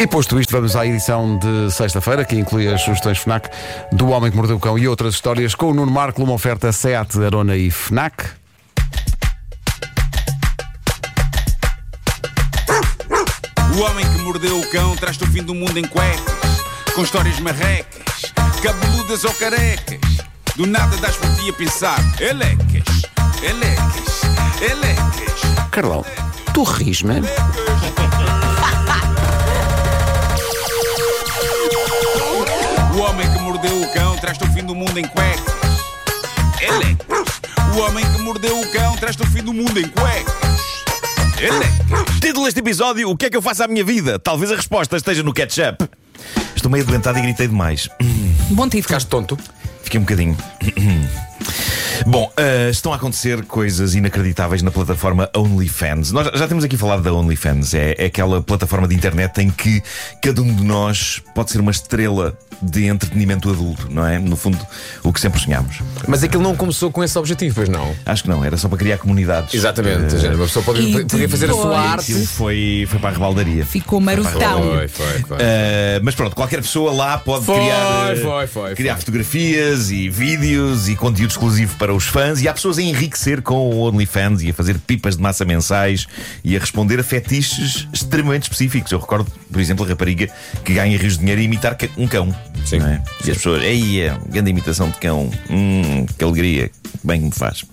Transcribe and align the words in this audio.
E 0.00 0.06
posto 0.06 0.40
isto, 0.40 0.52
vamos 0.52 0.74
à 0.76 0.86
edição 0.86 1.36
de 1.36 1.70
sexta-feira, 1.70 2.24
que 2.24 2.34
inclui 2.34 2.66
as 2.66 2.80
sugestões 2.80 3.18
FNAC 3.18 3.50
do 3.92 4.08
Homem 4.08 4.30
que 4.30 4.36
Mordeu 4.38 4.56
o 4.56 4.58
Cão 4.58 4.78
e 4.78 4.88
outras 4.88 5.12
histórias, 5.12 5.54
com 5.54 5.66
o 5.66 5.74
Nuno 5.74 5.92
Marco, 5.92 6.22
uma 6.22 6.32
oferta 6.32 6.72
SEAT, 6.72 7.22
Arona 7.22 7.54
e 7.54 7.70
FNAC. 7.70 8.24
O 13.76 13.82
homem 13.82 14.06
que 14.10 14.22
mordeu 14.22 14.58
o 14.58 14.70
cão 14.70 14.96
traz-te 14.96 15.24
o 15.24 15.26
fim 15.26 15.42
do 15.42 15.54
mundo 15.54 15.78
em 15.78 15.86
cuecas, 15.86 16.64
com 16.94 17.02
histórias 17.02 17.38
marrecas, 17.40 18.32
cabeludas 18.62 19.24
ou 19.24 19.34
carecas. 19.34 20.00
Do 20.56 20.66
nada 20.66 20.96
das 20.96 21.16
por 21.16 21.28
ti 21.36 21.50
a 21.50 21.52
pensar, 21.52 22.00
elecas, 22.18 23.02
elecas, 23.42 24.22
elecas. 24.62 25.40
Carlão, 25.70 26.02
tu 26.54 26.62
ris-me? 26.62 27.20
O 33.00 33.02
homem 33.02 33.26
que 33.32 33.38
mordeu 33.38 33.80
o 33.80 33.92
cão 33.94 34.14
traz-te 34.18 34.44
o 34.44 34.52
fim 34.52 34.62
do 34.62 34.74
mundo 34.74 34.98
em 34.98 35.06
cuecas, 35.06 35.54
elecas. 36.60 37.40
O 37.74 37.78
homem 37.78 38.04
que 38.04 38.20
mordeu 38.20 38.60
o 38.60 38.70
cão 38.72 38.94
traz-te 38.98 39.22
o 39.22 39.26
fim 39.26 39.42
do 39.42 39.54
mundo 39.54 39.80
em 39.80 39.88
cuecas, 39.88 40.84
elecas. 41.40 42.20
Título 42.20 42.44
deste 42.44 42.60
episódio: 42.60 43.08
O 43.08 43.16
que 43.16 43.24
é 43.24 43.30
que 43.30 43.36
eu 43.38 43.40
faço 43.40 43.64
à 43.64 43.68
minha 43.68 43.82
vida? 43.82 44.18
Talvez 44.18 44.52
a 44.52 44.56
resposta 44.56 44.98
esteja 44.98 45.22
no 45.22 45.32
ketchup. 45.32 45.88
Estou 46.54 46.70
meio 46.70 46.84
adoentado 46.84 47.18
e 47.18 47.22
gritei 47.22 47.48
demais. 47.48 47.88
Bom 48.50 48.64
título. 48.64 48.82
Ficaste 48.82 49.08
tonto? 49.08 49.38
Fiquei 49.82 49.98
um 49.98 50.02
bocadinho. 50.02 50.36
Bom, 52.06 52.30
uh, 52.38 52.70
estão 52.70 52.92
a 52.92 52.96
acontecer 52.96 53.44
coisas 53.44 53.94
inacreditáveis 53.94 54.62
na 54.62 54.70
plataforma 54.70 55.30
OnlyFans. 55.36 56.12
Nós 56.12 56.26
já 56.34 56.48
temos 56.48 56.64
aqui 56.64 56.76
falado 56.76 57.02
da 57.02 57.12
OnlyFans. 57.12 57.74
É, 57.74 57.94
é 57.98 58.06
aquela 58.06 58.42
plataforma 58.42 58.88
de 58.88 58.94
internet 58.94 59.38
em 59.38 59.50
que 59.50 59.82
cada 60.22 60.40
um 60.40 60.54
de 60.54 60.64
nós 60.64 61.22
pode 61.34 61.50
ser 61.50 61.60
uma 61.60 61.70
estrela 61.70 62.36
de 62.62 62.86
entretenimento 62.86 63.48
adulto, 63.50 63.88
não 63.90 64.06
é? 64.06 64.18
No 64.18 64.36
fundo, 64.36 64.58
o 65.02 65.12
que 65.12 65.20
sempre 65.20 65.40
sonhámos. 65.40 65.78
Mas 66.06 66.22
aquilo 66.22 66.42
não 66.42 66.54
começou 66.54 66.90
com 66.90 67.02
esse 67.02 67.18
objetivo, 67.18 67.54
pois 67.54 67.68
não? 67.68 67.94
Acho 68.04 68.24
que 68.24 68.28
não, 68.28 68.44
era 68.44 68.56
só 68.56 68.68
para 68.68 68.76
criar 68.76 68.98
comunidades. 68.98 69.54
Exatamente. 69.54 70.14
Uh, 70.14 70.34
Uma 70.34 70.44
pessoa 70.44 70.64
pode, 70.64 71.04
podia 71.04 71.28
fazer 71.28 71.50
a 71.50 71.54
sua 71.54 71.78
arte. 71.78 72.12
Aquilo 72.12 72.26
foi, 72.26 72.86
foi 72.88 72.98
para 72.98 73.10
a 73.10 73.12
rebaldaria. 73.12 73.64
Ficou 73.64 74.00
marotão. 74.00 74.62
Foi, 74.62 74.88
foi, 74.88 75.18
foi. 75.20 75.36
Uh, 75.38 76.00
mas 76.02 76.14
pronto, 76.14 76.36
qualquer 76.36 76.60
pessoa 76.60 76.92
lá 76.92 77.18
pode 77.18 77.46
Foi, 77.46 77.54
criar, 77.56 78.16
foi, 78.16 78.46
foi, 78.46 78.74
criar 78.74 78.94
foi. 78.94 79.00
fotografias 79.00 79.90
e 79.90 80.08
vídeos 80.10 80.88
e 80.88 80.96
conteúdo 80.96 81.30
exclusivo 81.30 81.76
para 81.76 81.89
os 81.92 82.06
fãs. 82.06 82.40
E 82.40 82.48
há 82.48 82.52
pessoas 82.52 82.78
a 82.78 82.82
enriquecer 82.82 83.42
com 83.42 83.70
o 83.70 83.88
OnlyFans 83.88 84.42
e 84.42 84.50
a 84.50 84.54
fazer 84.54 84.78
pipas 84.78 85.16
de 85.16 85.22
massa 85.22 85.44
mensais 85.44 86.06
e 86.44 86.56
a 86.56 86.60
responder 86.60 87.00
a 87.00 87.04
fetiches 87.04 87.88
extremamente 87.92 88.44
específicos. 88.44 88.92
Eu 88.92 88.98
recordo, 88.98 89.30
por 89.50 89.60
exemplo, 89.60 89.84
a 89.84 89.88
rapariga 89.88 90.28
que 90.64 90.74
ganha 90.74 90.96
rios 90.96 91.14
de 91.14 91.20
dinheiro 91.20 91.40
a 91.40 91.44
imitar 91.44 91.76
um 91.96 92.06
cão. 92.06 92.34
Sim. 92.64 92.80
é? 92.80 93.02
E 93.24 93.30
as 93.30 93.36
pessoas, 93.36 93.62
ei, 93.62 94.02
é 94.02 94.18
grande 94.28 94.50
imitação 94.50 94.90
de 94.90 94.98
cão. 94.98 95.30
Hum, 95.48 96.06
que 96.16 96.24
alegria, 96.24 96.70
bem 97.02 97.20
que 97.20 97.26
me 97.26 97.32
faz. 97.32 97.64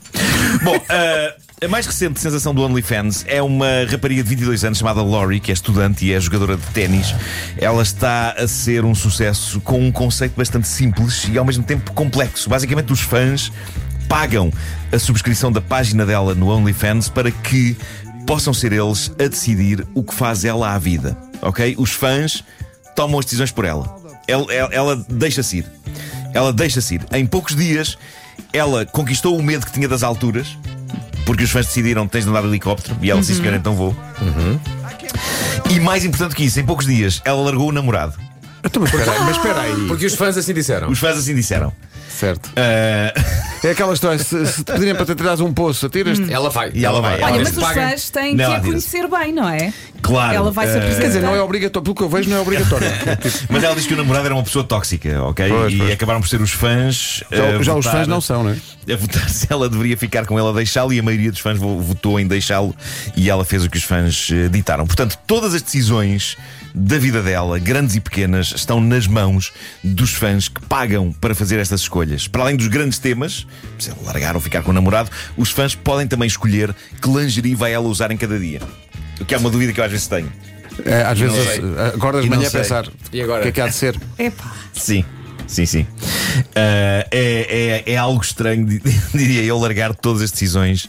Bom, 0.64 0.76
uh, 0.76 1.48
a 1.60 1.68
mais 1.68 1.88
recente 1.88 2.20
sensação 2.20 2.54
do 2.54 2.62
OnlyFans 2.62 3.26
é 3.28 3.42
uma 3.42 3.86
rapariga 3.90 4.22
de 4.22 4.30
22 4.30 4.64
anos 4.64 4.78
chamada 4.78 5.02
Lori, 5.02 5.40
que 5.40 5.52
é 5.52 5.54
estudante 5.54 6.06
e 6.06 6.14
é 6.14 6.20
jogadora 6.20 6.56
de 6.56 6.64
ténis. 6.68 7.16
Ela 7.58 7.82
está 7.82 8.36
a 8.38 8.48
ser 8.48 8.86
um 8.86 8.94
sucesso 8.94 9.60
com 9.62 9.80
um 9.80 9.92
conceito 9.92 10.36
bastante 10.36 10.68
simples 10.68 11.28
e 11.32 11.38
ao 11.38 11.44
mesmo 11.44 11.64
tempo 11.64 11.92
complexo. 11.94 12.48
Basicamente, 12.48 12.94
os 12.94 13.02
fãs 13.02 13.52
pagam 14.08 14.52
a 14.92 15.00
subscrição 15.00 15.52
da 15.52 15.62
página 15.62 16.06
dela 16.06 16.34
no 16.36 16.50
OnlyFans 16.50 17.10
para 17.10 17.30
que 17.32 17.78
possam 18.26 18.54
ser 18.54 18.72
eles 18.74 19.12
a 19.20 19.28
decidir 19.28 19.86
o 19.94 20.04
que 20.04 20.14
faz 20.14 20.44
ela 20.46 20.74
à 20.74 20.78
vida. 20.80 21.18
Ok? 21.42 21.76
Os 21.78 21.92
fãs 21.92 22.44
tomam 22.96 23.20
as 23.20 23.26
decisões 23.26 23.52
por 23.52 23.64
ela. 23.66 23.96
Ela, 24.28 24.54
ela- 24.54 24.74
ela 24.74 25.06
deixa-se 25.10 25.58
ir. 25.60 25.66
Ela 26.34 26.52
deixa-se 26.52 26.96
ir. 26.96 27.02
Em 27.14 27.26
poucos 27.26 27.56
dias, 27.56 27.98
ela 28.52 28.86
conquistou 28.86 29.38
o 29.38 29.44
medo 29.44 29.66
que 29.66 29.72
tinha 29.72 29.88
das 29.88 30.04
alturas, 30.04 30.58
porque 31.26 31.44
os 31.44 31.50
fãs 31.52 31.66
decidiram 31.67 32.06
que 32.06 32.12
tens 32.14 32.23
de 32.26 32.30
andar 32.30 32.42
de 32.42 32.48
helicóptero 32.48 32.98
e 33.02 33.10
ela 33.10 33.20
disse: 33.22 33.36
Senhor, 33.36 33.54
então 33.54 33.76
vou. 33.76 33.96
E 35.70 35.80
mais 35.80 36.06
importante 36.06 36.36
que 36.36 36.44
isso, 36.44 36.60
em 36.60 36.66
poucos 36.66 36.86
dias, 36.86 37.22
ela 37.26 37.42
largou 37.42 37.70
o 37.70 37.72
namorado. 37.72 38.14
Então, 38.64 38.82
mas 38.82 39.38
espera 39.38 39.62
aí. 39.62 39.88
Porque 39.88 40.06
os 40.06 40.16
fãs 40.16 40.38
assim 40.38 40.54
disseram. 40.54 40.90
Os 40.90 41.00
fãs 41.00 41.17
assim 41.17 41.36
disseram. 41.36 41.72
Certo. 42.10 42.50
Ah, 42.56 43.14
É 43.64 43.72
aquela 43.72 43.94
história, 43.94 44.20
se, 44.20 44.45
se 44.45 44.64
te 44.64 44.72
pedirem 44.72 44.95
para 44.95 45.06
te 45.06 45.12
atirares 45.14 45.40
um 45.40 45.52
poço, 45.54 45.86
atiras-te. 45.86 46.32
Ela 46.32 46.50
vai. 46.50 46.72
E 46.73 46.86
ela 46.86 47.02
vai. 47.02 47.16
Olha, 47.16 47.26
Ela 47.26 47.38
mas 47.40 47.58
os 47.58 47.64
fãs 47.64 48.10
têm 48.10 48.36
Não, 48.36 48.45
que 48.50 48.56
a 48.56 48.60
conhecer 48.62 49.08
bem, 49.08 49.34
não 49.34 49.50
é? 49.50 49.73
Claro. 50.08 50.34
Ela 50.34 50.52
vai 50.52 50.68
se 50.68 50.73
eh, 50.73 50.78
apresentar. 50.78 51.02
Quer 51.02 51.08
dizer, 51.08 51.22
não 51.22 51.36
é 51.36 51.42
obrigatório, 51.42 51.84
pelo 51.84 51.95
que 51.95 52.04
eu 52.04 52.10
vejo, 52.10 52.30
não 52.30 52.38
é 52.38 52.40
obrigatório. 52.40 52.88
Mas 53.50 53.64
ela 53.64 53.76
disse 53.76 53.88
que 53.88 53.94
o 53.94 53.98
namorado 53.98 54.26
era 54.26 54.34
uma 54.36 54.44
pessoa 54.44 54.64
tóxica, 54.64 55.22
ok? 55.23 55.48
Pois, 55.50 55.73
e 55.73 55.78
pois. 55.78 55.92
acabaram 55.92 56.22
por 56.22 56.28
ser 56.28 56.42
os 56.42 56.52
fãs. 56.52 57.23
Já, 57.32 57.44
a 57.44 57.64
já 57.64 57.76
os 57.76 57.86
votar- 57.86 57.92
fãs 58.00 58.08
não 58.08 58.22
são, 58.22 58.44
não 58.44 58.52
é? 58.52 58.58
A 58.88 58.96
votar 58.96 59.30
se 59.30 59.46
ela 59.50 59.67
deveria 59.67 59.98
ficar 59.98 60.26
com 60.26 60.40
ela 60.40 60.50
a 60.52 60.54
deixá-lo 60.54 60.94
e 60.94 61.00
a 61.00 61.04
maioria 61.04 61.30
dos 61.30 61.42
fãs 61.42 61.58
vo- 61.60 61.78
votou 61.82 62.17
em 62.17 62.26
deixá-lo 62.26 62.73
e 63.17 63.30
ela 63.30 63.44
fez 63.44 63.66
o 63.66 63.70
que 63.70 63.78
os 63.78 63.84
fãs 63.84 64.30
eh, 64.32 64.48
ditaram. 64.48 64.88
Portanto, 64.88 65.17
todas 65.28 65.54
as 65.54 65.62
decisões 65.62 66.38
da 66.73 66.98
vida 66.98 67.22
dela, 67.22 67.60
grandes 67.60 67.96
e 67.98 68.00
pequenas, 68.00 68.54
estão 68.56 68.80
nas 68.80 69.06
mãos 69.06 69.52
dos 69.84 70.14
fãs 70.14 70.48
que 70.48 70.62
pagam 70.67 71.12
para 71.12 71.36
fazer 71.36 71.60
estas 71.60 71.82
escolhas. 71.82 72.30
Para 72.30 72.44
além 72.44 72.56
dos 72.56 72.67
grandes 72.67 72.98
temas, 72.98 73.46
se 73.78 73.90
ela 73.90 74.00
largar 74.06 74.36
ou 74.36 74.42
ficar 74.42 74.64
com 74.64 74.72
o 74.72 74.73
namorado, 74.73 75.10
os 75.36 75.52
fãs 75.52 75.76
podem 75.76 76.08
também 76.08 76.28
escolher 76.28 76.73
que 77.02 77.10
lingerie 77.10 77.56
vai 77.56 77.73
ela 77.73 77.88
usar 77.90 78.10
em 78.12 78.16
cada 78.17 78.40
dia. 78.40 78.62
O 79.20 79.26
que 79.26 79.33
é 79.33 79.38
uma 79.38 79.50
dúvida 79.50 79.73
que 79.73 79.80
eu 79.80 79.83
às 79.83 79.92
vezes 79.92 80.08
tenho. 80.08 80.32
É, 80.86 81.02
às 81.04 81.17
vezes 81.17 81.38
eh, 81.38 81.94
acordas 81.95 82.23
de 82.23 82.30
manhã 82.30 82.48
a 82.48 82.52
pensar 82.52 82.88
E 83.11 83.22
agora? 83.22 83.39
o 83.39 83.44
que 83.44 83.50
é 83.50 83.52
que 83.52 83.61
há 83.61 83.67
de 83.67 83.73
ser. 83.73 84.00
Epá. 84.20 84.54
Sim, 84.73 85.04
sim, 85.48 85.66
sim. 85.66 85.88
Ah, 86.55 87.05
é, 87.11 87.83
é, 87.88 87.94
é 87.94 87.98
algo 87.98 88.22
estranho, 88.22 88.66
di- 88.66 88.82
diria 89.14 89.42
eu, 89.44 89.58
largar 89.58 89.95
todas 89.95 90.22
as 90.22 90.30
decisões 90.32 90.88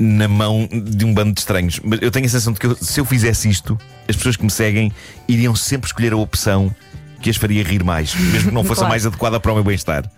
na 0.00 0.28
mão 0.28 0.66
de 0.72 1.04
um 1.04 1.12
bando 1.12 1.34
de 1.34 1.40
estranhos. 1.40 1.78
Mas 1.84 2.00
eu 2.00 2.10
tenho 2.10 2.24
a 2.24 2.28
sensação 2.28 2.52
de 2.54 2.58
que 2.60 2.66
eu- 2.66 2.76
se 2.80 2.98
eu 3.00 3.04
fizesse 3.04 3.48
isto, 3.50 3.78
as 4.08 4.16
pessoas 4.16 4.36
que 4.36 4.44
me 4.44 4.50
seguem 4.50 4.90
iriam 5.28 5.54
sempre 5.54 5.88
escolher 5.88 6.12
a 6.12 6.16
opção 6.16 6.74
que 7.20 7.28
as 7.28 7.36
faria 7.36 7.62
rir 7.64 7.82
mais, 7.84 8.14
mesmo 8.14 8.48
que 8.48 8.54
não 8.54 8.62
fosse 8.62 8.78
a 8.80 8.82
Claro. 8.82 8.90
mais 8.90 9.04
adequada 9.04 9.38
para 9.40 9.50
o 9.52 9.54
meu 9.56 9.64
bem-estar. 9.64 10.10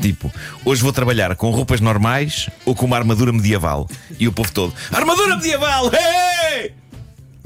Tipo, 0.00 0.32
hoje 0.64 0.82
vou 0.82 0.92
trabalhar 0.92 1.34
com 1.36 1.50
roupas 1.50 1.80
normais 1.80 2.48
ou 2.64 2.74
com 2.74 2.84
uma 2.86 2.96
armadura 2.96 3.32
medieval. 3.32 3.88
E 4.18 4.26
o 4.26 4.32
povo 4.32 4.50
todo, 4.52 4.74
armadura 4.92 5.36
medieval! 5.36 5.86
Hey! 5.92 6.25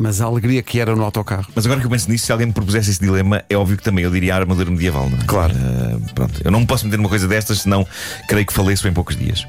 Mas 0.00 0.18
a 0.22 0.24
alegria 0.24 0.62
que 0.62 0.80
era 0.80 0.96
no 0.96 1.04
autocarro. 1.04 1.46
Mas 1.54 1.66
agora 1.66 1.78
que 1.78 1.84
eu 1.84 1.90
penso 1.90 2.10
nisso, 2.10 2.24
se 2.24 2.32
alguém 2.32 2.46
me 2.46 2.54
propusesse 2.54 2.90
esse 2.90 3.00
dilema, 3.00 3.44
é 3.50 3.54
óbvio 3.54 3.76
que 3.76 3.82
também 3.82 4.02
eu 4.02 4.10
diria 4.10 4.34
a 4.34 4.38
armadura 4.38 4.70
medieval, 4.70 5.10
não 5.10 5.18
é? 5.18 5.24
Claro. 5.26 5.54
Ah, 5.54 6.10
pronto. 6.14 6.40
Eu 6.42 6.50
não 6.50 6.60
me 6.60 6.66
posso 6.66 6.86
meter 6.86 6.96
numa 6.96 7.10
coisa 7.10 7.28
destas, 7.28 7.60
senão 7.60 7.86
creio 8.26 8.46
que 8.46 8.52
faleço 8.54 8.88
em 8.88 8.94
poucos 8.94 9.14
dias. 9.14 9.46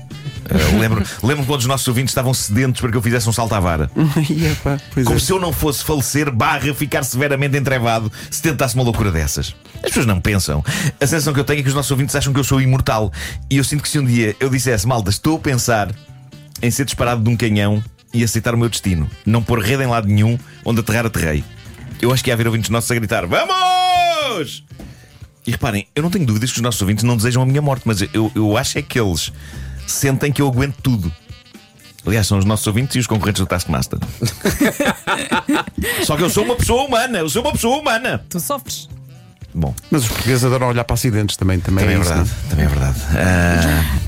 Ah, 0.50 0.78
lembro, 0.78 1.06
lembro 1.24 1.46
quando 1.46 1.62
os 1.62 1.66
nossos 1.68 1.88
ouvintes 1.88 2.12
estavam 2.12 2.34
sedentos 2.34 2.82
para 2.82 2.92
que 2.92 2.98
eu 2.98 3.02
fizesse 3.02 3.30
um 3.30 3.32
salto 3.32 3.56
à 3.56 3.62
vara. 3.62 3.90
Epá, 4.52 4.78
Como 5.06 5.16
é. 5.16 5.20
se 5.20 5.32
eu 5.32 5.40
não 5.40 5.54
fosse 5.54 5.86
falecer, 5.86 6.30
barra, 6.30 6.74
ficar 6.74 7.04
severamente 7.04 7.56
entrevado 7.56 8.12
se 8.30 8.42
tentasse 8.42 8.76
uma 8.76 8.84
loucura 8.84 9.10
dessas. 9.10 9.56
As 9.76 9.84
pessoas 9.84 10.06
não 10.06 10.20
pensam. 10.20 10.62
A 11.00 11.08
sensação 11.08 11.34
que 11.34 11.40
eu 11.40 11.46
tenho 11.46 11.62
é 11.62 11.64
que 11.64 11.70
os 11.70 11.76
nossos 11.76 11.92
ouvintes 11.92 12.14
acham 12.14 12.34
que 12.34 12.40
eu 12.42 12.44
sou 12.44 12.60
imortal. 12.60 13.10
E 13.50 13.56
eu 13.56 13.64
sinto 13.64 13.84
que 13.84 13.90
se 13.90 13.98
um 13.98 14.04
dia 14.04 14.36
eu 14.38 14.50
dissesse, 14.50 14.86
malta, 14.86 15.10
estou 15.10 15.38
a 15.38 15.40
pensar 15.40 15.96
em 16.62 16.70
ser 16.70 16.84
disparado 16.84 17.24
de 17.24 17.30
um 17.30 17.38
canhão 17.38 17.82
e 18.14 18.24
aceitar 18.24 18.54
o 18.54 18.58
meu 18.58 18.70
destino, 18.70 19.10
não 19.26 19.42
pôr 19.44 19.60
rede 19.60 19.84
em 19.84 19.88
lado 19.88 20.08
nenhum, 20.08 20.38
onde 20.66 20.80
aterrar, 20.80 21.06
aterrei. 21.06 21.44
Eu 22.02 22.12
acho 22.12 22.24
que 22.24 22.30
ia 22.30 22.34
haver 22.34 22.48
ouvintes 22.48 22.70
nossos 22.70 22.90
a 22.92 22.96
gritar: 22.96 23.26
Vamos! 23.26 24.64
E 25.46 25.52
reparem, 25.52 25.88
eu 25.96 26.04
não 26.04 26.10
tenho 26.10 26.26
dúvidas 26.26 26.52
que 26.52 26.58
os 26.58 26.62
nossos 26.62 26.82
ouvintes 26.82 27.04
não 27.04 27.18
desejam 27.18 27.42
a 27.42 27.46
minha 27.46 27.62
morte, 27.62 27.84
mas 27.86 28.02
eu, 28.14 28.32
eu 28.36 28.58
acho 28.58 28.78
é 28.78 28.82
que 28.82 29.00
eles 29.00 29.32
sentem 29.88 30.32
que 30.32 30.42
eu 30.42 30.48
aguento 30.48 30.76
tudo. 30.82 31.12
Aliás, 32.06 32.26
são 32.26 32.38
os 32.40 32.46
nossos 32.46 32.66
ouvintes 32.66 32.96
e 32.96 33.00
os 33.00 33.08
concorrentes 33.08 33.40
do 33.40 33.46
Taskmaster. 33.46 34.00
Só 36.04 36.18
que 36.18 36.24
eu 36.24 36.30
sou 36.30 36.44
uma 36.44 36.56
pessoa 36.56 36.84
humana, 36.84 37.20
eu 37.20 37.30
sou 37.30 37.44
uma 37.44 37.52
pessoa 37.52 37.78
humana. 37.78 38.24
Tu 38.28 38.40
sofres. 38.40 38.90
Bom, 39.54 39.74
Mas 39.90 40.04
os 40.04 40.10
portugueses 40.10 40.44
adoram 40.44 40.70
olhar 40.70 40.84
para 40.84 40.94
acidentes 40.94 41.36
também. 41.36 41.60
Também, 41.60 41.84
também 41.84 41.98
é 41.98 42.02
isso, 42.02 42.10
verdade, 42.10 42.32
também 42.50 42.66
é 42.66 42.70
verdade. 42.70 43.00
Ah, 43.16 44.00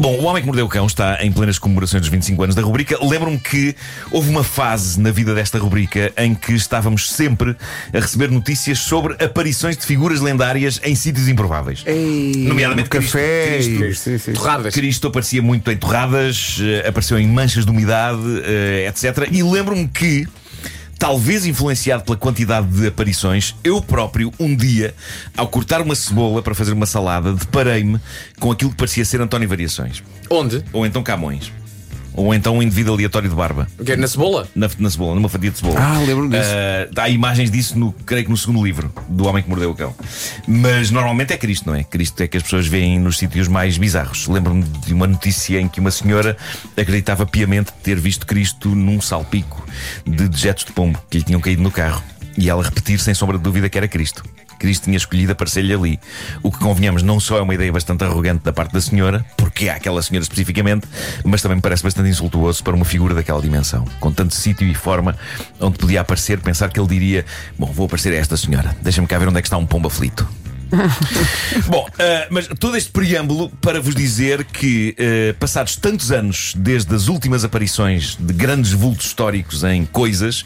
Bom, 0.00 0.14
O 0.18 0.24
Homem 0.24 0.40
que 0.40 0.46
Mordeu 0.46 0.64
o 0.64 0.68
Cão 0.68 0.86
está 0.86 1.22
em 1.22 1.30
plenas 1.30 1.58
comemorações 1.58 2.00
dos 2.00 2.08
25 2.10 2.42
anos 2.42 2.54
da 2.56 2.62
rubrica. 2.62 2.96
Lembro-me 3.04 3.38
que 3.38 3.76
houve 4.10 4.30
uma 4.30 4.42
fase 4.42 4.98
na 4.98 5.10
vida 5.10 5.34
desta 5.34 5.58
rubrica 5.58 6.10
em 6.16 6.34
que 6.34 6.54
estávamos 6.54 7.10
sempre 7.12 7.54
a 7.92 7.98
receber 8.00 8.30
notícias 8.30 8.78
sobre 8.78 9.22
aparições 9.22 9.76
de 9.76 9.84
figuras 9.84 10.22
lendárias 10.22 10.80
em 10.84 10.94
sítios 10.94 11.28
improváveis. 11.28 11.82
Ei, 11.84 12.32
Nomeadamente 12.48 12.88
no 12.88 13.02
café. 13.02 13.58
Cristo- 13.58 13.84
e- 13.84 13.94
sim, 13.94 14.16
sim. 14.18 14.32
Torradas. 14.32 14.72
Cristo 14.72 15.08
aparecia 15.08 15.42
muito 15.42 15.70
em 15.70 15.76
torradas, 15.76 16.56
eh, 16.62 16.88
apareceu 16.88 17.18
em 17.18 17.28
manchas 17.28 17.66
de 17.66 17.70
umidade, 17.70 18.22
eh, 18.44 18.86
etc. 18.88 19.28
E 19.30 19.42
lembro-me 19.42 19.86
que, 19.86 20.26
talvez 21.00 21.46
influenciado 21.46 22.04
pela 22.04 22.16
quantidade 22.16 22.66
de 22.68 22.86
aparições, 22.86 23.56
eu 23.64 23.80
próprio, 23.80 24.30
um 24.38 24.54
dia, 24.54 24.94
ao 25.34 25.48
cortar 25.48 25.80
uma 25.80 25.94
cebola 25.94 26.42
para 26.42 26.54
fazer 26.54 26.72
uma 26.74 26.84
salada, 26.84 27.32
deparei-me 27.32 27.98
com 28.38 28.52
aquilo 28.52 28.70
que 28.70 28.76
parecia 28.76 29.02
ser 29.02 29.18
António 29.18 29.48
Variações. 29.48 30.02
Onde? 30.28 30.62
Ou 30.74 30.84
então 30.84 31.02
Camões. 31.02 31.50
Ou 32.14 32.34
então 32.34 32.56
um 32.56 32.62
indivíduo 32.62 32.94
aleatório 32.94 33.28
de 33.28 33.34
barba. 33.34 33.66
O 33.78 33.84
quê? 33.84 33.96
Na 33.96 34.08
cebola? 34.08 34.48
Na, 34.54 34.68
na 34.78 34.90
cebola, 34.90 35.14
numa 35.14 35.28
fatia 35.28 35.50
de 35.50 35.58
cebola. 35.58 35.78
Ah, 35.78 35.98
lembro-me 35.98 36.30
disso. 36.30 36.50
Ah, 36.96 37.02
há 37.02 37.08
imagens 37.08 37.50
disso, 37.50 37.78
no, 37.78 37.92
creio 38.04 38.24
que 38.24 38.30
no 38.30 38.36
segundo 38.36 38.64
livro, 38.64 38.92
do 39.08 39.26
Homem 39.26 39.42
que 39.42 39.48
Mordeu 39.48 39.70
o 39.70 39.74
Cão. 39.74 39.94
Mas 40.46 40.90
normalmente 40.90 41.32
é 41.32 41.36
Cristo, 41.36 41.66
não 41.68 41.74
é? 41.74 41.84
Cristo 41.84 42.20
é 42.22 42.28
que 42.28 42.36
as 42.36 42.42
pessoas 42.42 42.66
veem 42.66 42.98
nos 42.98 43.18
sítios 43.18 43.48
mais 43.48 43.78
bizarros. 43.78 44.26
Lembro-me 44.26 44.62
de 44.62 44.92
uma 44.92 45.06
notícia 45.06 45.60
em 45.60 45.68
que 45.68 45.80
uma 45.80 45.90
senhora 45.90 46.36
acreditava 46.76 47.24
piamente 47.26 47.72
ter 47.82 47.98
visto 47.98 48.26
Cristo 48.26 48.68
num 48.68 49.00
salpico 49.00 49.66
de 50.04 50.28
dejetos 50.28 50.64
de 50.64 50.72
pombo 50.72 51.00
que 51.08 51.18
lhe 51.18 51.24
tinham 51.24 51.40
caído 51.40 51.62
no 51.62 51.70
carro. 51.70 52.02
E 52.40 52.48
ela 52.48 52.62
repetir 52.62 52.98
sem 52.98 53.12
sombra 53.12 53.36
de 53.36 53.44
dúvida 53.44 53.68
que 53.68 53.76
era 53.76 53.86
Cristo. 53.86 54.24
Cristo 54.58 54.84
tinha 54.84 54.96
escolhido 54.96 55.32
aparecer-lhe 55.32 55.74
ali. 55.74 56.00
O 56.42 56.50
que 56.50 56.58
convenhamos 56.58 57.02
não 57.02 57.20
só 57.20 57.36
é 57.36 57.42
uma 57.42 57.54
ideia 57.54 57.70
bastante 57.70 58.02
arrogante 58.02 58.42
da 58.42 58.50
parte 58.50 58.72
da 58.72 58.80
senhora, 58.80 59.22
porque 59.36 59.68
há 59.68 59.74
aquela 59.74 60.00
senhora 60.00 60.22
especificamente, 60.22 60.88
mas 61.22 61.42
também 61.42 61.56
me 61.56 61.62
parece 61.62 61.82
bastante 61.82 62.08
insultuoso 62.08 62.64
para 62.64 62.74
uma 62.74 62.86
figura 62.86 63.14
daquela 63.14 63.42
dimensão, 63.42 63.84
com 64.00 64.10
tanto 64.10 64.34
sítio 64.34 64.66
e 64.66 64.74
forma 64.74 65.14
onde 65.60 65.76
podia 65.76 66.00
aparecer, 66.00 66.40
pensar 66.40 66.70
que 66.70 66.80
ele 66.80 66.88
diria: 66.88 67.26
Bom, 67.58 67.70
vou 67.72 67.84
aparecer 67.84 68.14
a 68.14 68.16
esta 68.16 68.38
senhora, 68.38 68.74
deixa-me 68.80 69.06
cá 69.06 69.18
ver 69.18 69.28
onde 69.28 69.38
é 69.38 69.42
que 69.42 69.46
está 69.46 69.58
um 69.58 69.66
pombo 69.66 69.88
aflito. 69.88 70.26
Bom, 71.66 71.86
eh, 71.98 72.28
mas 72.30 72.48
todo 72.58 72.76
este 72.76 72.90
preâmbulo 72.90 73.50
para 73.60 73.80
vos 73.80 73.94
dizer 73.94 74.44
que, 74.44 74.94
eh, 74.98 75.34
passados 75.38 75.76
tantos 75.76 76.12
anos 76.12 76.54
desde 76.56 76.94
as 76.94 77.08
últimas 77.08 77.44
aparições 77.44 78.16
de 78.18 78.32
grandes 78.32 78.72
vultos 78.72 79.06
históricos 79.06 79.64
em 79.64 79.84
coisas, 79.84 80.44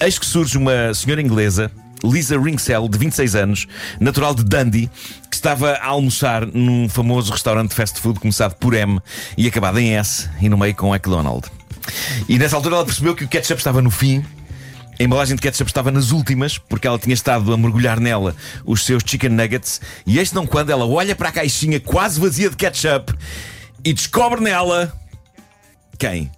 eis 0.00 0.18
que 0.18 0.26
surge 0.26 0.58
uma 0.58 0.92
senhora 0.94 1.22
inglesa, 1.22 1.70
Lisa 2.02 2.38
Ringsell, 2.38 2.88
de 2.88 2.98
26 2.98 3.34
anos, 3.34 3.66
natural 3.98 4.34
de 4.34 4.44
Dundee, 4.44 4.90
que 5.30 5.36
estava 5.36 5.72
a 5.72 5.86
almoçar 5.86 6.46
num 6.46 6.88
famoso 6.88 7.32
restaurante 7.32 7.70
de 7.70 7.76
fast 7.76 8.00
food 8.00 8.20
começado 8.20 8.54
por 8.56 8.74
M 8.74 9.00
e 9.36 9.46
acabado 9.46 9.78
em 9.78 9.94
S 9.96 10.28
e 10.40 10.48
no 10.48 10.58
meio 10.58 10.74
com 10.74 10.94
McDonald. 10.94 11.46
E 12.28 12.38
nessa 12.38 12.56
altura 12.56 12.76
ela 12.76 12.84
percebeu 12.84 13.14
que 13.14 13.24
o 13.24 13.28
ketchup 13.28 13.58
estava 13.58 13.80
no 13.80 13.90
fim 13.90 14.24
a 14.98 15.02
embalagem 15.02 15.36
de 15.36 15.42
ketchup 15.42 15.70
estava 15.70 15.90
nas 15.90 16.10
últimas, 16.10 16.58
porque 16.58 16.86
ela 16.86 16.98
tinha 16.98 17.14
estado 17.14 17.52
a 17.52 17.56
mergulhar 17.56 17.98
nela 18.00 18.34
os 18.64 18.84
seus 18.84 19.02
chicken 19.04 19.30
nuggets, 19.30 19.80
e 20.06 20.18
este 20.18 20.34
não 20.34 20.46
quando 20.46 20.70
ela 20.70 20.86
olha 20.86 21.14
para 21.16 21.28
a 21.28 21.32
caixinha 21.32 21.80
quase 21.80 22.20
vazia 22.20 22.50
de 22.50 22.56
ketchup 22.56 23.12
e 23.84 23.92
descobre 23.92 24.40
nela. 24.40 24.92
Quem? 25.98 26.30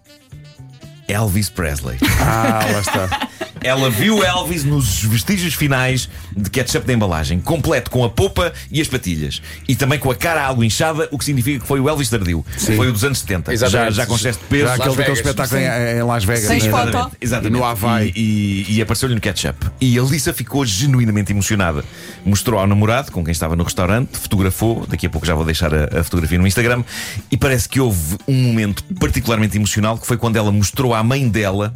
Elvis 1.08 1.48
Presley. 1.48 1.98
Ah, 2.20 2.60
lá 2.72 2.80
está. 2.80 3.28
Ela 3.62 3.90
viu 3.90 4.22
Elvis 4.22 4.64
nos 4.64 5.02
vestígios 5.02 5.54
finais 5.54 6.08
de 6.36 6.48
ketchup 6.50 6.86
da 6.86 6.92
embalagem, 6.92 7.40
completo 7.40 7.90
com 7.90 8.04
a 8.04 8.08
polpa 8.10 8.52
e 8.70 8.80
as 8.80 8.86
patilhas. 8.86 9.42
E 9.66 9.74
também 9.74 9.98
com 9.98 10.10
a 10.10 10.14
cara 10.14 10.44
algo 10.44 10.62
inchada, 10.62 11.08
o 11.10 11.18
que 11.18 11.24
significa 11.24 11.60
que 11.60 11.66
foi 11.66 11.80
o 11.80 11.88
Elvis 11.88 12.08
tardio. 12.08 12.44
Foi 12.76 12.88
o 12.88 12.92
dos 12.92 13.02
anos 13.02 13.18
70. 13.18 13.56
Já, 13.56 13.66
Exatamente. 13.66 13.94
já 13.94 14.06
com 14.06 14.14
excesso 14.14 14.38
de 14.38 14.44
peso. 14.46 14.64
Já 14.66 14.74
aquele, 14.74 14.88
aquele 14.90 15.02
Vegas. 15.04 15.18
espetáculo 15.18 15.60
em, 15.60 15.64
em 15.98 16.02
Las 16.02 16.24
Vegas. 16.24 16.44
Sem 16.44 16.62
né? 16.62 16.70
foto. 16.70 16.88
Exatamente, 16.88 17.16
exatamente. 17.20 17.54
E 17.54 17.58
no 17.58 17.64
Havaí. 17.64 18.12
E, 18.14 18.20
e- 18.68 18.76
e 18.76 18.82
apareceu-lhe 18.82 19.14
no 19.14 19.20
ketchup. 19.20 19.66
E 19.80 19.98
a 19.98 20.02
Lisa 20.02 20.32
ficou 20.32 20.64
genuinamente 20.64 21.32
emocionada. 21.32 21.84
Mostrou 22.24 22.60
ao 22.60 22.66
namorado, 22.66 23.10
com 23.10 23.24
quem 23.24 23.32
estava 23.32 23.56
no 23.56 23.64
restaurante, 23.64 24.16
fotografou. 24.18 24.86
Daqui 24.86 25.06
a 25.06 25.10
pouco 25.10 25.26
já 25.26 25.34
vou 25.34 25.44
deixar 25.44 25.72
a, 25.74 26.00
a 26.00 26.04
fotografia 26.04 26.38
no 26.38 26.46
Instagram. 26.46 26.84
E 27.30 27.36
parece 27.36 27.68
que 27.68 27.80
houve 27.80 28.16
um 28.28 28.34
momento 28.42 28.84
particularmente 29.00 29.56
emocional 29.56 29.98
que 29.98 30.06
foi 30.06 30.16
quando 30.16 30.36
ela 30.36 30.52
mostrou 30.52 30.94
à 30.94 31.02
mãe 31.02 31.28
dela 31.28 31.72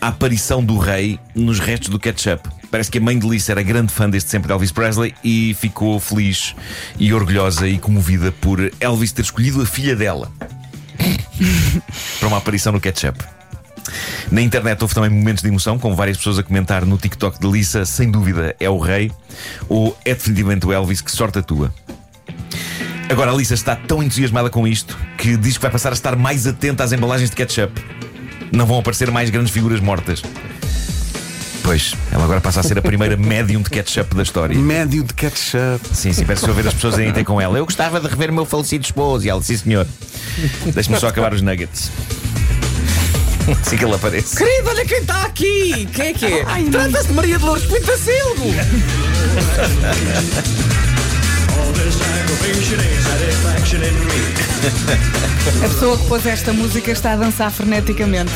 a 0.00 0.08
aparição 0.08 0.64
do 0.64 0.78
rei 0.78 1.18
nos 1.34 1.58
restos 1.58 1.88
do 1.88 1.98
ketchup. 1.98 2.48
Parece 2.70 2.90
que 2.90 2.98
a 2.98 3.00
mãe 3.00 3.18
de 3.18 3.28
Lisa 3.28 3.52
era 3.52 3.62
grande 3.62 3.92
fã 3.92 4.08
deste 4.08 4.30
sempre 4.30 4.46
de 4.46 4.52
Elvis 4.52 4.72
Presley 4.72 5.14
e 5.22 5.54
ficou 5.54 5.98
feliz 6.00 6.54
e 6.98 7.12
orgulhosa 7.12 7.68
e 7.68 7.78
comovida 7.78 8.32
por 8.32 8.72
Elvis 8.80 9.12
ter 9.12 9.22
escolhido 9.22 9.60
a 9.60 9.66
filha 9.66 9.94
dela 9.96 10.30
para 12.18 12.28
uma 12.28 12.38
aparição 12.38 12.72
no 12.72 12.80
ketchup. 12.80 13.22
Na 14.30 14.40
internet 14.40 14.80
houve 14.82 14.94
também 14.94 15.10
momentos 15.10 15.42
de 15.42 15.48
emoção, 15.48 15.78
com 15.78 15.94
várias 15.94 16.16
pessoas 16.16 16.38
a 16.38 16.42
comentar 16.42 16.86
no 16.86 16.96
TikTok 16.96 17.40
de 17.40 17.50
Lisa: 17.50 17.84
sem 17.84 18.10
dúvida 18.10 18.54
é 18.60 18.70
o 18.70 18.78
rei, 18.78 19.10
ou 19.68 19.96
é 20.04 20.14
definitivamente 20.14 20.66
o 20.66 20.72
Elvis, 20.72 21.00
que 21.00 21.10
sorte 21.10 21.40
a 21.40 21.42
tua. 21.42 21.74
Agora 23.08 23.32
a 23.32 23.34
Lisa 23.34 23.54
está 23.54 23.74
tão 23.74 24.00
entusiasmada 24.00 24.48
com 24.48 24.68
isto 24.68 24.96
que 25.18 25.36
diz 25.36 25.56
que 25.56 25.62
vai 25.62 25.70
passar 25.70 25.90
a 25.90 25.94
estar 25.94 26.14
mais 26.14 26.46
atenta 26.46 26.84
às 26.84 26.92
embalagens 26.92 27.28
de 27.28 27.34
ketchup. 27.34 27.99
Não 28.52 28.66
vão 28.66 28.78
aparecer 28.78 29.10
mais 29.10 29.30
grandes 29.30 29.52
figuras 29.52 29.80
mortas. 29.80 30.22
Pois, 31.62 31.94
ela 32.10 32.24
agora 32.24 32.40
passa 32.40 32.60
a 32.60 32.62
ser 32.62 32.78
a 32.78 32.82
primeira 32.82 33.16
médium 33.18 33.62
de 33.62 33.70
ketchup 33.70 34.14
da 34.14 34.22
história. 34.22 34.58
Médio 34.58 35.04
de 35.04 35.14
ketchup. 35.14 35.80
Sim, 35.92 36.12
sim, 36.12 36.24
parece 36.24 36.44
que 36.44 36.52
ver 36.52 36.66
as 36.66 36.74
pessoas 36.74 36.98
a 36.98 37.02
irem 37.02 37.12
ter 37.12 37.24
com 37.24 37.40
ela. 37.40 37.56
Eu 37.58 37.64
gostava 37.64 38.00
de 38.00 38.08
rever 38.08 38.30
o 38.30 38.34
meu 38.34 38.44
falecido 38.44 38.84
esposo. 38.84 39.26
E 39.26 39.30
ela, 39.30 39.42
sim, 39.42 39.56
senhor. 39.56 39.86
Deixa-me 40.74 40.98
só 40.98 41.08
acabar 41.08 41.32
os 41.32 41.42
nuggets. 41.42 41.90
Assim 43.60 43.76
que 43.76 43.84
ele 43.84 43.94
aparece. 43.94 44.36
Querido, 44.36 44.68
olha 44.68 44.84
quem 44.84 44.98
está 44.98 45.22
aqui! 45.22 45.88
Quem 45.92 46.06
é 46.08 46.12
que 46.12 46.26
é? 46.26 46.44
Trata-se 46.70 47.08
de 47.08 47.14
Maria 47.14 47.38
de 47.38 47.44
Lourdes 47.44 47.66
Pintacilgo! 47.70 48.54
A 54.60 55.68
pessoa 55.68 55.96
que 55.96 56.04
pôs 56.06 56.26
esta 56.26 56.52
música 56.52 56.90
está 56.90 57.12
a 57.12 57.16
dançar 57.16 57.50
freneticamente. 57.50 58.30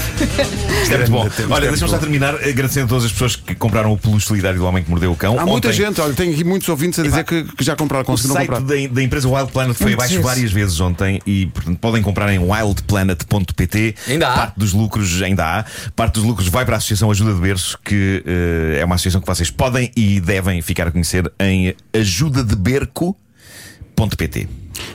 Isto 0.82 0.94
é 0.94 0.98
muito 0.98 1.10
bom. 1.10 1.28
Olha, 1.50 1.68
deixa-me 1.68 1.90
só 1.90 1.98
terminar 1.98 2.34
agradecendo 2.36 2.86
a 2.86 2.88
todas 2.88 3.04
as 3.04 3.12
pessoas 3.12 3.36
que 3.36 3.54
compraram 3.54 3.92
o 3.92 3.98
peluche 3.98 4.26
solidário 4.26 4.58
do 4.58 4.64
Homem 4.64 4.82
que 4.82 4.88
Mordeu 4.90 5.12
o 5.12 5.16
Cão. 5.16 5.38
Há 5.38 5.44
muita 5.44 5.68
Ontem, 5.68 5.76
gente, 5.76 6.00
olha, 6.00 6.14
tenho 6.14 6.32
aqui 6.32 6.42
muitos 6.42 6.66
ouvintes 6.68 6.98
a 6.98 7.02
dizer 7.02 7.22
que, 7.24 7.44
que 7.44 7.62
já 7.62 7.76
compraram, 7.76 8.04
O 8.04 8.06
conseguiram 8.06 8.36
site 8.36 8.48
comprar. 8.48 8.66
da, 8.66 8.74
da 8.94 9.02
empresa 9.02 9.28
Wild 9.28 9.52
Planet 9.52 9.76
foi 9.76 9.92
abaixo 9.92 10.22
várias 10.22 10.50
vezes 10.50 10.80
ontem 10.80 11.20
e, 11.26 11.44
portanto, 11.46 11.78
podem 11.78 12.02
comprar 12.02 12.32
em 12.32 12.38
wildplanet.pt. 12.38 13.94
Ainda 14.08 14.28
há? 14.28 14.32
Parte 14.34 14.54
dos 14.58 14.72
lucros, 14.72 15.20
ainda 15.22 15.44
há. 15.44 15.66
Parte 15.94 16.14
dos 16.14 16.24
lucros 16.24 16.48
vai 16.48 16.64
para 16.64 16.76
a 16.76 16.78
Associação 16.78 17.10
Ajuda 17.10 17.34
de 17.34 17.40
Berço, 17.40 17.78
que 17.84 18.22
eh, 18.26 18.78
é 18.80 18.84
uma 18.84 18.94
associação 18.94 19.20
que 19.20 19.26
vocês 19.26 19.50
podem 19.50 19.90
e 19.94 20.20
devem 20.20 20.62
ficar 20.62 20.88
a 20.88 20.90
conhecer 20.90 21.30
em 21.38 21.74
ajudadeberco.pt. 21.92 24.48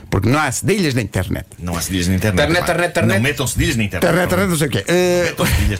Porque 0.09 0.27
não 0.27 0.39
há 0.39 0.51
cedilhas 0.51 0.93
na 0.93 1.01
internet. 1.01 1.45
Não 1.59 1.75
há 1.75 1.81
cedilhas 1.81 2.07
na 2.07 2.15
internet. 2.15 2.41
Internet, 2.41 2.63
internet, 2.63 2.89
internet. 2.89 3.15
Não 3.15 3.23
metam 3.23 3.47
cedilhas 3.47 3.75
na 3.75 3.83
internet. 3.83 4.05
Internet, 4.05 4.25
internet, 4.25 4.49
não 4.49 4.57
sei 4.57 4.67
o 4.67 4.71
quê. 4.71 4.85
Eh, 4.87 5.23
Metam 5.25 5.45
cedilhas. 5.45 5.79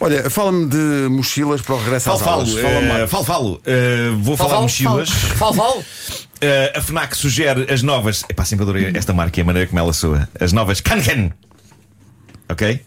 olha, 0.00 0.30
fala-me 0.30 0.66
de 0.66 1.08
mochilas 1.10 1.62
para 1.62 1.74
o 1.74 1.78
regresso 1.78 2.04
Falo, 2.04 2.16
às 2.18 2.22
falo, 2.22 2.40
aulas. 2.40 2.54
Fala-me 2.54 2.86
eh, 2.86 2.92
mais. 2.92 3.10
falo, 3.10 3.24
falo. 3.24 3.62
Eh, 3.64 4.10
vou 4.18 4.36
falar 4.36 4.56
de 4.56 4.62
mochilas. 4.62 5.10
Fal, 5.10 5.54
fal. 5.54 5.82
Eh, 6.44 6.72
a 6.74 6.80
FNAC 6.80 7.16
sugere 7.16 7.72
as 7.72 7.84
novas. 7.84 8.24
Epá, 8.28 8.44
sempre 8.44 8.64
adorei 8.64 8.90
esta 8.96 9.12
marca 9.12 9.38
e 9.38 9.42
a 9.42 9.44
maneira 9.44 9.68
como 9.68 9.78
ela 9.78 9.92
soa. 9.92 10.28
As 10.40 10.52
novas 10.52 10.80
Kanken. 10.80 11.32
Ok? 12.48 12.80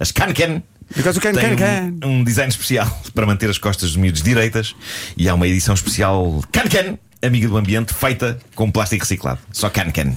As 0.00 0.10
Kanken. 0.10 0.60
Can, 0.92 1.12
têm 1.32 1.32
can, 1.32 1.56
can. 1.56 2.06
Um, 2.06 2.18
um 2.18 2.24
design 2.24 2.48
especial 2.48 2.86
para 3.14 3.26
manter 3.26 3.50
as 3.50 3.58
costas 3.58 3.90
dos 3.90 3.96
miúdos 3.96 4.22
direitas 4.22 4.74
e 5.16 5.28
há 5.28 5.34
uma 5.34 5.46
edição 5.46 5.74
especial 5.74 6.42
Kanken, 6.52 6.98
amiga 7.22 7.48
do 7.48 7.56
ambiente, 7.56 7.94
feita 7.94 8.38
com 8.54 8.70
plástico 8.70 9.02
reciclado. 9.02 9.38
Só 9.52 9.68
Kanken. 9.70 10.16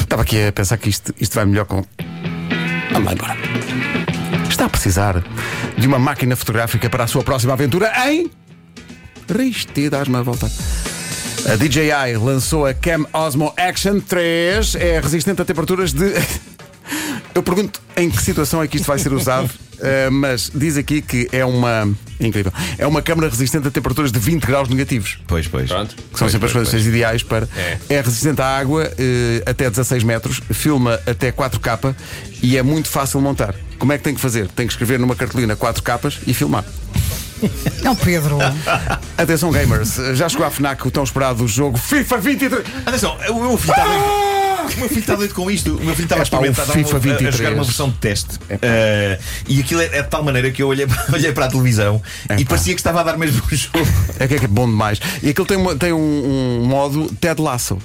Estava 0.00 0.22
aqui 0.22 0.46
a 0.46 0.52
pensar 0.52 0.76
que 0.76 0.88
isto, 0.88 1.14
isto 1.18 1.34
vai 1.34 1.44
melhor 1.44 1.64
com. 1.64 1.84
Vamos 2.92 3.06
lá 3.06 3.12
embora. 3.12 3.36
Está 4.48 4.66
a 4.66 4.68
precisar 4.68 5.22
de 5.78 5.86
uma 5.86 5.98
máquina 5.98 6.36
fotográfica 6.36 6.90
para 6.90 7.04
a 7.04 7.06
sua 7.06 7.22
próxima 7.22 7.52
aventura 7.54 7.92
em. 8.10 8.30
Riste, 9.28 9.88
dás-me 9.88 10.16
a 10.16 10.22
volta. 10.22 10.50
A 11.50 11.56
DJI 11.56 12.16
lançou 12.22 12.66
a 12.66 12.74
Cam 12.74 13.06
Osmo 13.12 13.52
Action 13.56 13.98
3. 14.00 14.74
É 14.76 15.00
resistente 15.00 15.40
a 15.40 15.44
temperaturas 15.44 15.92
de. 15.92 16.12
Eu 17.34 17.42
pergunto 17.42 17.80
em 17.96 18.10
que 18.10 18.22
situação 18.22 18.62
é 18.62 18.68
que 18.68 18.76
isto 18.76 18.86
vai 18.86 18.98
ser 18.98 19.12
usado, 19.12 19.50
eh, 19.82 20.10
mas 20.10 20.50
diz 20.54 20.76
aqui 20.76 21.02
que 21.02 21.28
é 21.32 21.44
uma. 21.44 21.88
Incrível. 22.20 22.52
É 22.78 22.86
uma 22.86 23.02
câmara 23.02 23.28
resistente 23.28 23.66
a 23.66 23.70
temperaturas 23.70 24.12
de 24.12 24.18
20 24.18 24.44
graus 24.46 24.68
negativos. 24.68 25.18
Pois, 25.26 25.48
pois. 25.48 25.68
Pronto. 25.68 25.96
Que 26.12 26.18
são 26.18 26.28
sempre 26.28 26.46
as 26.46 26.52
condições 26.52 26.86
ideais 26.86 27.22
para. 27.22 27.48
É. 27.56 27.78
É. 27.88 28.00
resistente 28.00 28.40
à 28.40 28.46
água 28.46 28.90
eh, 28.98 29.42
até 29.44 29.68
16 29.68 30.04
metros, 30.04 30.40
filma 30.52 31.00
até 31.06 31.32
4K 31.32 31.94
e 32.42 32.56
é 32.56 32.62
muito 32.62 32.88
fácil 32.88 33.20
montar. 33.20 33.54
Como 33.78 33.92
é 33.92 33.98
que 33.98 34.04
tem 34.04 34.14
que 34.14 34.20
fazer? 34.20 34.48
Tem 34.48 34.66
que 34.66 34.72
escrever 34.72 34.98
numa 34.98 35.16
cartolina 35.16 35.56
4 35.56 35.82
capas 35.82 36.20
e 36.26 36.32
filmar. 36.32 36.64
Não, 37.82 37.96
Pedro. 37.96 38.38
Atenção, 39.18 39.50
gamers, 39.50 39.96
já 40.14 40.28
chegou 40.28 40.46
à 40.46 40.50
FNAC 40.50 40.86
o 40.86 40.90
tão 40.90 41.02
esperado 41.02 41.46
jogo 41.48 41.76
FIFA 41.76 42.18
23. 42.18 42.64
Atenção, 42.86 43.16
o 43.30 43.40
meu 43.40 43.58
filho 43.58 43.72
está 43.72 43.84
doido. 43.84 44.31
O 44.62 44.78
meu 44.80 44.88
filho 44.88 45.00
está 45.00 45.14
doido 45.14 45.34
com 45.34 45.50
isto. 45.50 45.76
O 45.76 45.84
meu 45.84 45.94
filho 45.94 46.04
estava 46.06 46.22
a 46.22 46.24
Epá, 46.24 46.36
o 46.38 46.40
experimentar 46.40 46.66
FIFA 46.66 46.80
estava 46.80 46.94
a- 46.94 46.96
a 46.96 47.00
23. 47.18 47.36
jogar 47.36 47.52
uma 47.54 47.64
versão 47.64 47.88
de 47.90 47.96
teste. 47.96 48.38
Eh, 48.62 49.18
e 49.48 49.60
aquilo 49.60 49.80
é, 49.80 49.86
é 49.98 50.02
de 50.02 50.08
tal 50.08 50.22
maneira 50.22 50.50
que 50.50 50.62
eu 50.62 50.68
olhei, 50.68 50.86
olhei 51.12 51.32
para 51.32 51.46
a 51.46 51.48
televisão 51.48 52.00
e 52.30 52.42
Epá. 52.42 52.50
parecia 52.50 52.74
que 52.74 52.80
estava 52.80 53.00
a 53.00 53.02
dar 53.04 53.16
mesmo 53.18 53.42
o 53.50 53.54
jogo. 53.54 53.78
É 54.18 54.26
que 54.28 54.34
é 54.34 54.38
que 54.38 54.44
é 54.44 54.48
bom 54.48 54.66
demais. 54.66 55.00
E 55.22 55.30
aquilo 55.30 55.46
tem, 55.46 55.56
uma- 55.56 55.74
tem 55.76 55.92
um, 55.92 56.60
um 56.62 56.66
modo 56.66 57.12
Ted 57.20 57.40
Lasso. 57.40 57.78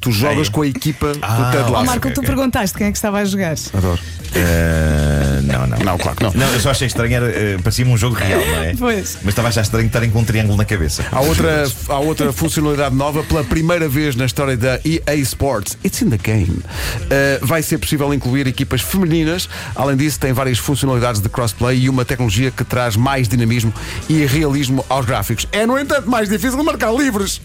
Tu 0.00 0.10
jogas 0.10 0.48
É. 0.48 0.50
com 0.50 0.62
a 0.62 0.66
equipa 0.66 1.12
Ah, 1.22 1.36
do 1.36 1.56
Ted 1.56 1.70
Lasso. 1.70 1.84
Marco, 1.86 2.10
tu 2.12 2.22
perguntaste 2.22 2.76
quem 2.76 2.88
é 2.88 2.90
que 2.90 2.98
estava 2.98 3.18
a 3.20 3.24
jogar. 3.24 3.54
Adoro. 3.72 4.00
Eh, 4.34 5.21
não, 5.42 5.66
não. 5.66 5.78
Não, 5.78 5.98
claro 5.98 6.16
que 6.16 6.22
não. 6.22 6.32
Não, 6.32 6.52
eu 6.52 6.60
só 6.60 6.70
achei 6.70 6.86
estranho, 6.86 7.14
era, 7.14 7.26
eh, 7.26 7.58
parecia-me 7.58 7.90
um 7.90 7.96
jogo 7.96 8.14
real, 8.14 8.40
não 8.40 8.62
é? 8.62 8.74
Pois. 8.82 9.18
Mas 9.22 9.28
estava 9.28 9.48
a 9.48 9.50
achar 9.50 9.62
estranho 9.62 9.86
estarem 9.86 10.10
com 10.10 10.20
um 10.20 10.24
triângulo 10.24 10.56
na 10.56 10.64
cabeça. 10.64 11.04
Há 11.10 11.20
outra, 11.20 11.64
há 11.88 11.98
outra 11.98 12.32
funcionalidade 12.32 12.94
nova 12.94 13.22
pela 13.22 13.44
primeira 13.44 13.88
vez 13.88 14.16
na 14.16 14.24
história 14.24 14.56
da 14.56 14.80
EA 14.84 15.14
Sports. 15.16 15.76
It's 15.84 16.02
in 16.02 16.10
the 16.10 16.16
game. 16.16 16.50
Uh, 16.50 17.46
vai 17.46 17.62
ser 17.62 17.78
possível 17.78 18.12
incluir 18.12 18.46
equipas 18.46 18.80
femininas. 18.80 19.48
Além 19.74 19.96
disso, 19.96 20.18
tem 20.18 20.32
várias 20.32 20.58
funcionalidades 20.58 21.20
de 21.20 21.28
crossplay 21.28 21.78
e 21.78 21.88
uma 21.88 22.04
tecnologia 22.04 22.50
que 22.50 22.64
traz 22.64 22.96
mais 22.96 23.28
dinamismo 23.28 23.72
e 24.08 24.24
realismo 24.26 24.84
aos 24.88 25.04
gráficos. 25.06 25.46
É, 25.52 25.66
no 25.66 25.78
entanto, 25.78 26.08
mais 26.08 26.28
difícil 26.28 26.62
marcar 26.62 26.92
livres. 26.92 27.40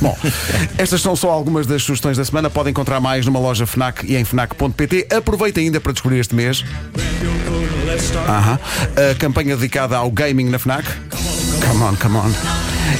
Bom, 0.00 0.16
estas 0.76 1.00
são 1.00 1.16
só 1.16 1.30
algumas 1.30 1.66
das 1.66 1.82
sugestões 1.82 2.16
da 2.16 2.24
semana. 2.24 2.48
Podem 2.48 2.70
encontrar 2.70 3.00
mais 3.00 3.26
numa 3.26 3.38
loja 3.38 3.66
FNAC 3.66 4.06
e 4.06 4.16
em 4.16 4.24
FNAC.pt. 4.24 5.08
Aproveita 5.14 5.60
ainda 5.60 5.80
para 5.80 5.92
descobrir 5.92 6.18
este 6.18 6.34
mês 6.34 6.64
a 8.28 9.14
campanha 9.18 9.56
dedicada 9.56 9.96
ao 9.96 10.10
gaming 10.10 10.48
na 10.50 10.58
FNAC. 10.58 10.84
Come 11.66 11.82
on, 11.82 11.96
come 11.96 12.16
on. 12.16 12.32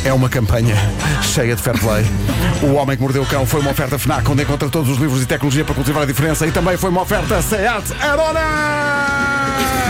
É 0.05 0.13
uma 0.13 0.29
campanha 0.29 0.77
cheia 1.23 1.55
de 1.55 1.63
fair 1.63 1.79
play. 1.79 2.05
O 2.63 2.75
Homem 2.75 2.97
que 2.97 3.03
Mordeu 3.03 3.23
o 3.23 3.27
Cão 3.27 3.47
foi 3.47 3.61
uma 3.61 3.71
oferta 3.71 3.99
FNAC, 3.99 4.29
onde 4.31 4.43
encontra 4.43 4.69
todos 4.69 4.91
os 4.91 4.99
livros 4.99 5.23
e 5.23 5.27
tecnologia 5.27 5.65
para 5.65 5.75
cultivar 5.75 6.03
a 6.03 6.07
diferença. 6.07 6.47
E 6.47 6.51
também 6.51 6.77
foi 6.77 6.91
uma 6.91 7.03
oferta 7.03 7.41
SEAT 7.41 7.93
Arona! 8.01 9.88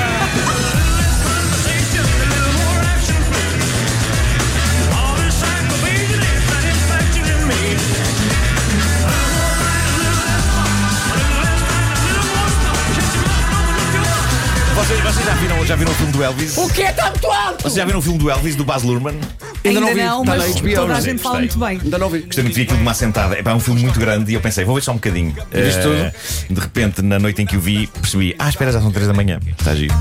Vocês, 14.88 15.00
vocês 15.02 15.26
já, 15.26 15.34
viram, 15.34 15.66
já 15.66 15.76
viram 15.76 15.92
o 15.92 15.94
filme 15.94 16.12
do 16.12 16.22
Elvis? 16.22 16.56
O 16.56 16.66
que 16.70 16.80
está 16.80 17.10
muito 17.10 17.26
alto? 17.30 17.62
Vocês 17.62 17.74
já 17.74 17.84
viram 17.84 17.98
o 17.98 18.02
filme 18.02 18.18
do 18.18 18.30
Elvis, 18.30 18.56
do 18.56 18.64
Baz 18.64 18.82
Luhrmann? 18.82 19.16
Ainda 19.62 19.80
Ainda 19.80 19.80
não 19.80 19.88
vi, 19.88 20.02
não, 20.02 20.22
está 20.22 20.36
mas 20.36 20.54
HBO, 20.54 20.74
toda 20.74 20.82
a 20.82 20.96
não 20.96 21.00
gente 21.02 21.22
fala 21.22 21.38
muito 21.40 21.58
bem. 21.58 21.80
Ainda 21.84 21.98
não 21.98 22.08
vi. 22.08 22.20
Gostei 22.20 22.42
muito 22.42 22.54
de 22.54 22.60
ver 22.60 22.62
aquilo 22.64 22.78
de 22.78 22.82
uma 22.84 22.90
assentada. 22.92 23.34
É 23.38 23.42
pá, 23.42 23.50
é 23.50 23.54
um 23.54 23.60
filme 23.60 23.82
muito 23.82 24.00
grande 24.00 24.30
e 24.30 24.34
eu 24.34 24.40
pensei, 24.40 24.64
vou 24.64 24.74
ver 24.76 24.80
só 24.80 24.92
um 24.92 24.94
bocadinho. 24.94 25.34
Viste 25.52 25.86
Eh, 25.86 26.12
De 26.48 26.58
repente, 26.58 27.02
na 27.02 27.18
noite 27.18 27.42
em 27.42 27.46
que 27.46 27.58
o 27.58 27.60
vi, 27.60 27.86
percebi, 27.86 28.34
ah, 28.38 28.48
espera, 28.48 28.72
já 28.72 28.80
são 28.80 28.90
3 28.90 29.08
da 29.08 29.12
manhã. 29.12 29.38
Está 29.58 29.74
giro. 29.74 29.94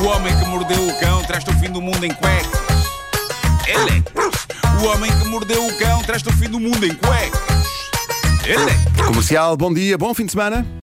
O 0.00 0.06
homem 0.06 0.36
que 0.36 0.44
mordeu 0.46 0.88
o 0.88 0.98
cão 0.98 1.22
traz-te 1.22 1.50
o 1.50 1.54
fim 1.58 1.70
do 1.70 1.80
mundo 1.80 2.04
em 2.04 2.12
cuecas. 2.12 2.61
O 4.82 4.86
homem 4.86 5.16
que 5.16 5.28
mordeu 5.28 5.64
o 5.64 5.78
cão 5.78 6.02
traz-te 6.02 6.28
o 6.28 6.32
fim 6.32 6.50
do 6.50 6.58
mundo 6.58 6.84
em 6.84 6.92
cuecas. 6.92 7.40
Elecas. 8.44 9.06
Comercial, 9.06 9.56
bom 9.56 9.72
dia, 9.72 9.96
bom 9.96 10.12
fim 10.12 10.26
de 10.26 10.32
semana. 10.32 10.66